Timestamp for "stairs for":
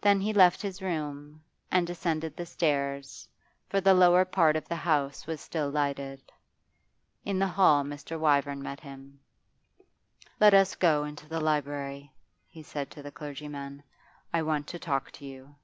2.46-3.80